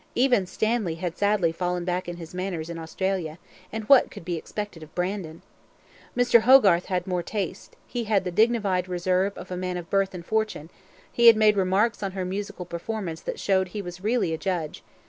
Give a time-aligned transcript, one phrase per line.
[0.15, 3.37] Even Stanley had sadly fallen back in his manners in Australia,
[3.71, 5.43] and what could be expected of Brandon?
[6.17, 6.41] Mr.
[6.41, 10.25] Hogarth had more taste; he had the dignified reserve of a man of birth and
[10.25, 10.71] fortune;
[11.11, 14.81] he had made remarks on her musical performance that showed he was really a judge.